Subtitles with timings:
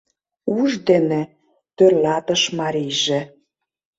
[0.57, 1.21] —Уш дене,—
[1.77, 3.21] тӧрлатыш марийже.